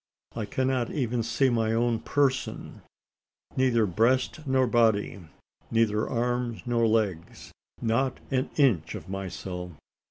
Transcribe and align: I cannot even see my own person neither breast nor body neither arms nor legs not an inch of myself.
I 0.35 0.45
cannot 0.45 0.89
even 0.89 1.21
see 1.21 1.51
my 1.51 1.73
own 1.73 1.99
person 1.99 2.81
neither 3.55 3.85
breast 3.85 4.47
nor 4.47 4.65
body 4.65 5.19
neither 5.69 6.09
arms 6.09 6.63
nor 6.65 6.87
legs 6.87 7.51
not 7.83 8.19
an 8.31 8.49
inch 8.55 8.95
of 8.95 9.07
myself. 9.09 9.73